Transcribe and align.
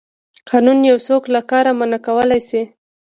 قانون 0.49 0.77
یو 0.89 0.97
څوک 1.07 1.23
له 1.33 1.41
کار 1.51 1.65
منع 1.79 1.99
کولی 2.07 2.41
شي. 2.49 2.61